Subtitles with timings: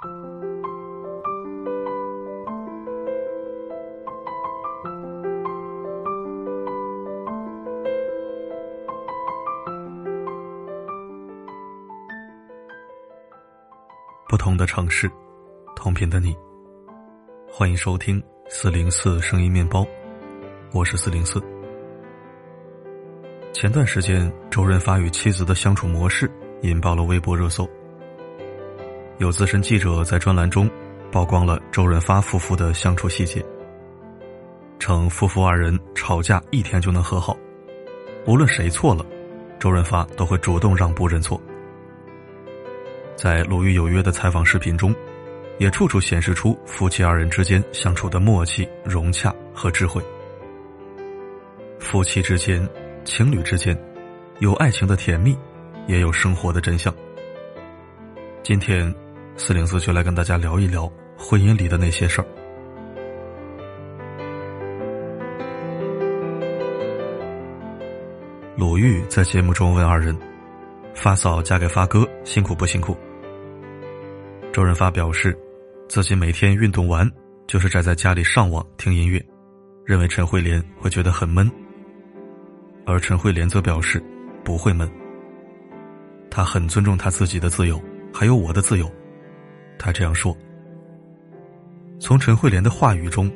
[0.00, 0.06] 不
[14.36, 15.10] 同的城市，
[15.74, 16.36] 同频的你。
[17.50, 19.84] 欢迎收听四零四声音面包，
[20.72, 21.42] 我是四零四。
[23.52, 26.30] 前段时间，周润发与妻子的相处模式
[26.62, 27.68] 引爆了微博热搜。
[29.18, 30.70] 有资深记者在专栏中
[31.10, 33.44] 曝光了周润发夫妇的相处细节，
[34.78, 37.36] 称夫妇二人吵架一天就能和好，
[38.26, 39.04] 无论谁错了，
[39.58, 41.40] 周润发都会主动让步认错。
[43.16, 44.94] 在《鲁豫有约》的采访视频中，
[45.58, 50.00] 也处处显示出夫妻二人之间相处的默契、融洽和智慧。
[51.80, 52.66] 夫妻之间、
[53.04, 53.76] 情侣之间，
[54.38, 55.36] 有爱情的甜蜜，
[55.88, 56.94] 也有生活的真相。
[58.44, 58.94] 今天，
[59.38, 62.26] 四零四就来跟大家聊一聊婚姻里的那些事儿。
[68.56, 70.14] 鲁豫在节目中问二人
[70.92, 72.96] ：“发嫂嫁给发哥辛苦不辛苦？”
[74.52, 75.38] 周润发表示，
[75.88, 77.08] 自己每天运动完
[77.46, 79.24] 就是宅在家里上网听音乐，
[79.84, 81.48] 认为陈慧莲会觉得很闷。
[82.84, 84.02] 而陈慧莲则表示
[84.44, 84.90] 不会闷，
[86.28, 87.80] 他很尊重他自己的自由，
[88.12, 88.90] 还有我的自由。
[89.78, 90.36] 他这样说。
[92.00, 93.30] 从陈慧莲的话语中，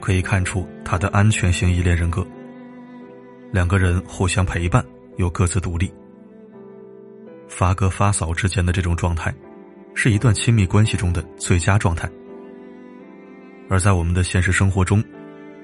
[0.00, 2.26] 可以看出她的安全型依恋人格。
[3.50, 4.84] 两个人互相陪伴，
[5.18, 5.92] 又各自独立。
[7.48, 9.32] 发哥发嫂之间的这种状态。
[9.94, 12.10] 是一段亲密关系中的最佳状态，
[13.68, 15.04] 而在我们的现实生活中，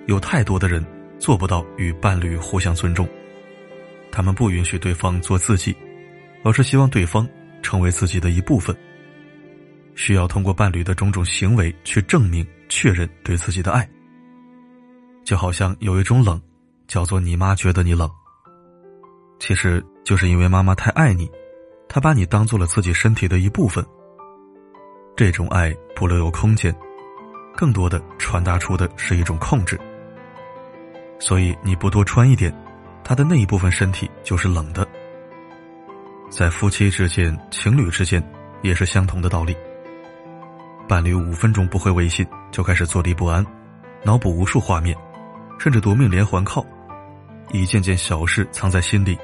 [0.05, 0.85] 有太多的人
[1.19, 3.09] 做不到与伴侣互相尊重，
[4.13, 5.75] 他们不允许对方做自己，
[6.45, 7.27] 而是希望对方
[7.63, 8.77] 成为自己的一部分，
[9.99, 13.87] 需要通过伴侣的种种行为去证明、确认对自己的爱。
[15.25, 16.41] 就好像有一种冷，
[16.87, 18.09] 叫做你妈觉得你冷，
[19.41, 21.29] 其实就是因为妈妈太爱你，
[21.89, 23.85] 她把你当做了自己身体的一部分。
[25.17, 26.73] 这种爱不留有空间，
[27.57, 29.77] 更多的传达出的是一种控制。
[31.19, 32.55] 所以你不多穿一点，
[33.03, 34.87] 他的那一部分身体就是冷的。
[36.31, 38.23] 在夫妻之间、情侣之间
[38.63, 39.57] 也是相同的道理。
[40.89, 43.45] 伴侣五分钟不回微信，就开始坐立不安，
[44.03, 44.97] 脑补无数画面，
[45.59, 46.65] 甚至夺命连环靠，
[47.53, 49.17] 一件件小事藏在心里，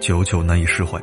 [0.00, 1.00] 久久难以释怀。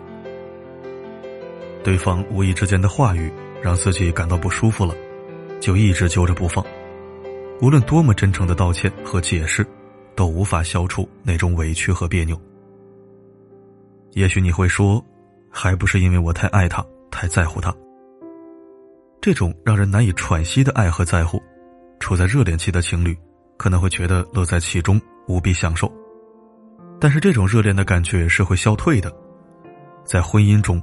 [1.84, 3.32] 对方无意之间的话语。
[3.62, 4.96] 让自己感到不舒服了，
[5.60, 6.66] 就一直揪着不放。
[7.62, 9.68] 无论多么真诚的道歉和解释，
[10.16, 12.40] 都无法消除那种委屈和别扭。
[14.12, 15.04] 也许你会说，
[15.52, 16.82] 还不是因为我太爱他，
[17.12, 17.76] 太在乎他。
[19.22, 21.42] 这种让人难以喘息的爱和在乎，
[22.00, 23.18] 处在热恋期的情侣
[23.58, 25.92] 可能会觉得乐在其中，无比享受。
[27.00, 29.14] 但是这种热恋的感觉是会消退的，
[30.04, 30.82] 在婚姻中，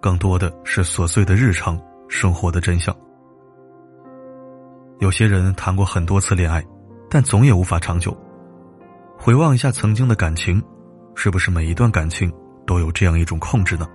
[0.00, 1.78] 更多的是琐碎的日常。
[2.10, 2.96] 生活的真相。
[4.98, 6.64] 有些人谈过很多次恋爱，
[7.10, 8.16] 但总也无法长久。
[9.18, 10.58] 回望一下曾经的感情，
[11.14, 12.32] 是不是每一段感情
[12.66, 13.86] 都有这样一种控制呢？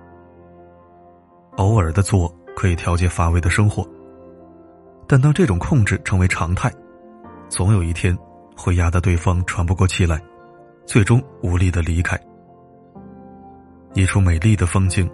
[1.58, 3.88] 偶尔的做可以调节乏味的生活，
[5.08, 6.72] 但当这种控制成为常态，
[7.50, 8.18] 总有一天
[8.56, 10.22] 会压得对方喘不过气来，
[10.86, 12.20] 最终无力的离开。
[13.94, 15.10] 一处美丽的风景，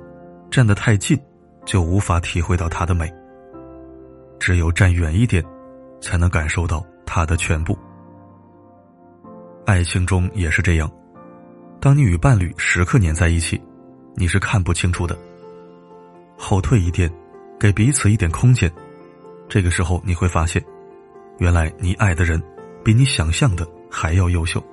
[0.50, 1.20] 站得太近。
[1.66, 3.14] 就无法体会到它的美。
[4.40, 5.44] 只有站远一点，
[6.02, 7.78] 才能感受到它的全部。
[9.68, 10.90] 爱情中也是这样，
[11.80, 13.62] 当你与伴侣时刻黏在一起，
[14.16, 15.16] 你是看不清楚的。
[16.36, 17.12] 后退一点，
[17.60, 18.72] 给彼此一点空间，
[19.50, 20.64] 这个时候你会发现，
[21.40, 22.42] 原来你爱的人
[22.84, 24.64] 比你想象的还要优秀。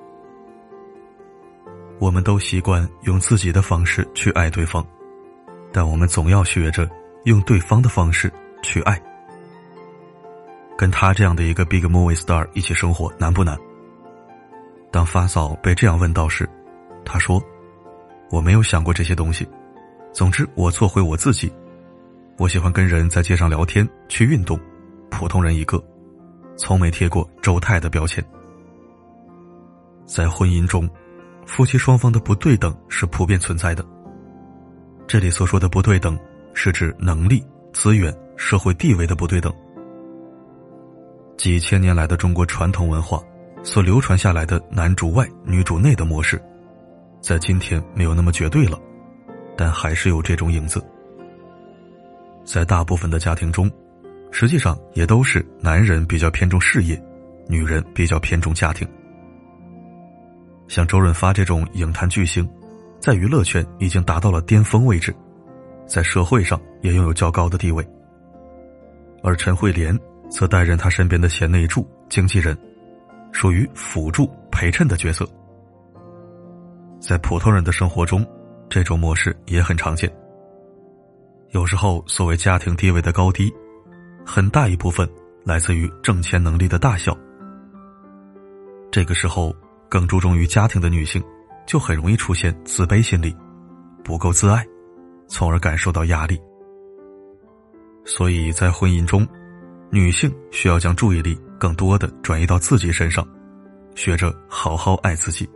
[1.99, 4.85] 我们都习惯用自己的方式去爱对方。
[5.69, 6.89] 但我们总要学着
[7.25, 8.31] 用对方的方式
[8.63, 8.99] 去爱。
[10.77, 13.57] 跟他这样的一个 big movie star 一起生活难不难？
[14.91, 16.49] 当发嫂被这样问到时，
[17.03, 17.43] 他说
[18.31, 19.45] ：“我没有想过这些东西。
[20.13, 21.51] 总之，我做回我自己。
[22.37, 24.59] 我喜欢跟人在街上聊天，去运动，
[25.09, 25.83] 普通人一个，
[26.55, 28.23] 从没贴过周泰的标签。
[30.05, 30.87] 在婚姻中，
[31.47, 33.83] 夫妻双方的不对等是普遍存在的。”
[35.07, 36.15] 这里所说的不对等，
[36.53, 37.43] 是指能力、
[37.73, 39.51] 资源、社会地位的不对等。
[41.37, 43.19] 几千年来的中国传统文化
[43.63, 46.39] 所流传下来的男主外女主内的模式，
[47.19, 48.79] 在今天没有那么绝对了，
[49.57, 50.83] 但还是有这种影子。
[52.47, 53.69] 在大部分的家庭中，
[54.31, 56.99] 实际上也都是男人比较偏重事业，
[57.45, 58.87] 女人比较偏重家庭。
[60.69, 62.49] 像周润发这种影坛巨星，
[63.01, 65.13] 在娱乐圈已经达到了巅峰位置，
[65.85, 67.85] 在社会上也拥有较高的地位。
[69.21, 69.97] 而陈慧莲
[70.29, 72.57] 则担任他身边的贤内助、经纪人，
[73.33, 75.27] 属于辅助陪衬的角色。
[77.01, 78.25] 在普通人的生活中，
[78.69, 80.09] 这种模式也很常见。
[81.57, 83.51] 有时候，所谓家庭地位的高低，
[84.23, 85.09] 很大一部分
[85.43, 87.17] 来自于挣钱能力的大小。
[88.91, 89.51] 这个时候，
[89.89, 91.19] 更注重于家庭的女性，
[91.65, 93.35] 就很容易出现自卑心理，
[94.03, 94.63] 不够自爱，
[95.27, 96.39] 从而感受到压力。
[98.05, 99.27] 所以在婚姻中，
[99.89, 103.27] 女性需要将注意力更多的转移到自己身上，
[103.95, 105.49] 学着好好爱自己。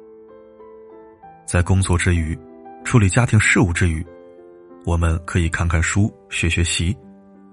[1.46, 2.36] 在工作之余，
[2.84, 4.04] 处理家庭事务之余，
[4.86, 6.96] 我们可以看看书、学学习，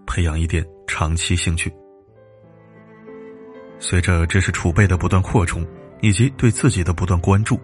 [0.06, 1.72] 培养一点长期兴趣。
[3.78, 5.66] 随着知识储备的不断扩充，
[6.00, 7.60] 以及对自己的不断关注，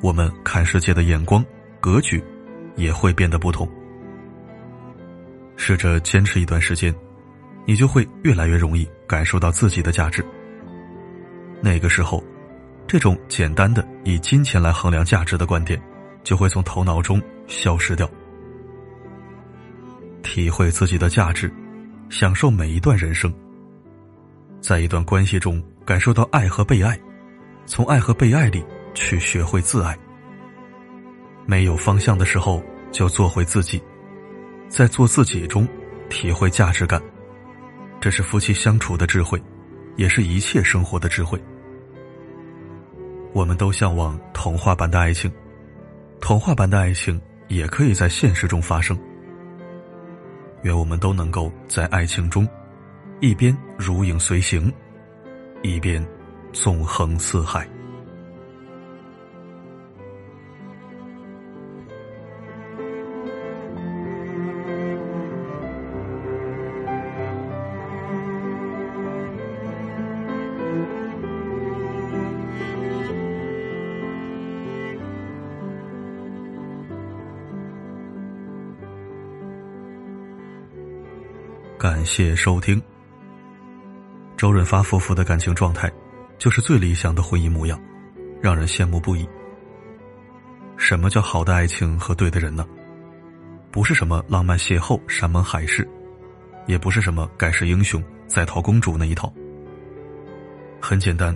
[0.00, 1.44] 我们看世界的眼光、
[1.80, 2.22] 格局
[2.76, 3.68] 也会变得不同。
[5.56, 6.94] 试着坚持一段时间，
[7.66, 10.24] 你就会越来越容易感受到自己的价值。
[11.62, 12.22] 那个时候。
[12.86, 15.80] 这种简单的以金钱来衡量价值的观点，
[16.24, 18.10] 就会从头脑中消失掉。
[20.22, 21.52] 体会自己的价值，
[22.08, 23.32] 享受每一段人生。
[24.60, 26.98] 在一段关系中感受到爱和被爱，
[27.66, 28.64] 从爱和被爱里
[28.94, 29.98] 去学会自爱。
[31.46, 32.62] 没有方向的时候，
[32.92, 33.82] 就做回自己，
[34.68, 35.66] 在做自己中
[36.08, 37.00] 体会价值感。
[38.00, 39.42] 这是夫妻相处的智慧，
[39.96, 41.42] 也是一切生活的智慧。
[43.32, 45.30] 我们都向往童话般的爱情，
[46.20, 48.98] 童话般的爱情也可以在现实中发生。
[50.62, 52.46] 愿我们都能够在爱情中，
[53.20, 54.72] 一边如影随形，
[55.62, 56.06] 一边
[56.52, 57.68] 纵横四海。
[81.80, 82.78] 感谢收听。
[84.36, 85.90] 周润发夫妇的感情状态，
[86.36, 87.80] 就是最理想的婚姻模样，
[88.38, 89.26] 让人羡慕不已。
[90.76, 92.66] 什么叫好的爱情和对的人呢？
[93.70, 95.88] 不是什么浪漫邂逅、山盟海誓，
[96.66, 99.32] 也不是什么盖世英雄、在逃公主那一套。
[100.82, 101.34] 很简单，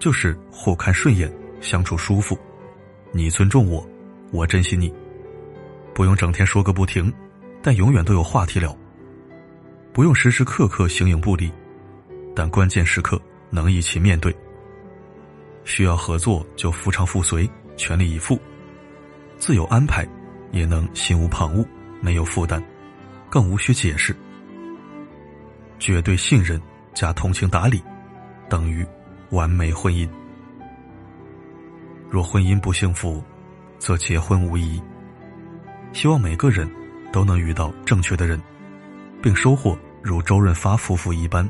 [0.00, 2.36] 就是互看顺眼，相处舒服，
[3.12, 3.88] 你尊重我，
[4.32, 4.92] 我珍惜你，
[5.94, 7.12] 不用整天说个不停，
[7.62, 8.76] 但永远都有话题聊。
[9.92, 11.50] 不用时时刻刻形影不离，
[12.34, 13.20] 但关键时刻
[13.50, 14.34] 能一起面对。
[15.64, 18.38] 需要合作就夫唱妇随，全力以赴；
[19.36, 20.06] 自有安排，
[20.52, 21.66] 也能心无旁骛，
[22.00, 22.62] 没有负担，
[23.28, 24.14] 更无需解释。
[25.78, 26.60] 绝对信任
[26.94, 27.82] 加通情达理，
[28.48, 28.86] 等于
[29.30, 30.08] 完美婚姻。
[32.08, 33.22] 若婚姻不幸福，
[33.78, 34.80] 则结婚无疑。
[35.92, 36.70] 希望每个人
[37.12, 38.40] 都能遇到正确的人。
[39.22, 41.48] 并收获如周润发夫妇一般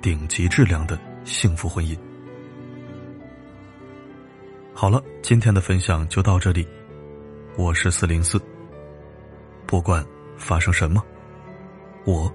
[0.00, 1.98] 顶级质量的幸福婚姻。
[4.72, 6.66] 好了，今天的分享就到这里。
[7.56, 8.40] 我是四零四，
[9.66, 10.04] 不管
[10.36, 11.04] 发生什么，
[12.04, 12.32] 我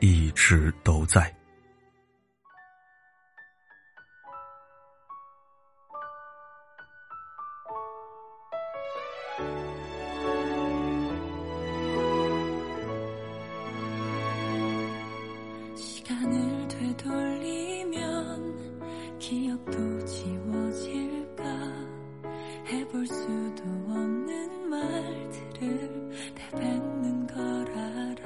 [0.00, 1.39] 一直都在。
[16.80, 17.98] 되돌리면
[19.18, 21.44] 기억도 지워질까?
[22.68, 28.24] 해볼 수도 없는 말들을 내뱉는 걸 알아.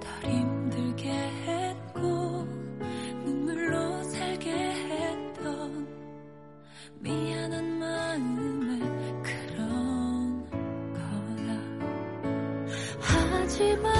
[0.00, 2.46] 덜 힘들게 했고
[3.24, 5.88] 눈물로 살게 했던
[7.00, 8.78] 미안한 마음에
[9.22, 10.44] 그런
[10.92, 11.56] 거라
[13.00, 13.97] 하지만